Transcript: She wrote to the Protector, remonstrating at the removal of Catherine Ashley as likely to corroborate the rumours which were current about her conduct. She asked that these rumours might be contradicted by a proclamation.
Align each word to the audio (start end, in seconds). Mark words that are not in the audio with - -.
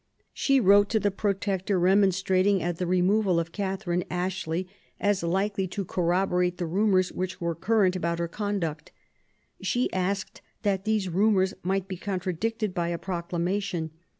She 0.33 0.59
wrote 0.59 0.89
to 0.89 0.99
the 0.99 1.11
Protector, 1.11 1.77
remonstrating 1.79 2.59
at 2.63 2.77
the 2.77 2.87
removal 2.87 3.39
of 3.39 3.51
Catherine 3.51 4.03
Ashley 4.09 4.67
as 4.99 5.21
likely 5.21 5.67
to 5.67 5.85
corroborate 5.85 6.57
the 6.57 6.65
rumours 6.65 7.11
which 7.11 7.39
were 7.39 7.53
current 7.53 7.95
about 7.95 8.17
her 8.17 8.27
conduct. 8.27 8.91
She 9.61 9.93
asked 9.93 10.41
that 10.63 10.85
these 10.85 11.07
rumours 11.07 11.53
might 11.61 11.87
be 11.87 11.97
contradicted 11.97 12.73
by 12.73 12.87
a 12.87 12.97
proclamation. 12.97 13.91